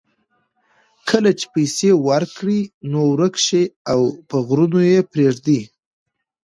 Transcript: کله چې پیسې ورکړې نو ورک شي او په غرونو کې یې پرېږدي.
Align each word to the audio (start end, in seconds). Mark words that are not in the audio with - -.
کله 1.09 1.29
چې 1.39 1.45
پیسې 1.53 1.89
ورکړې 2.07 2.59
نو 2.91 2.99
ورک 3.11 3.35
شي 3.45 3.63
او 3.91 3.99
په 4.29 4.37
غرونو 4.47 4.79
کې 4.83 4.89
یې 4.93 4.99
پرېږدي. 5.11 5.61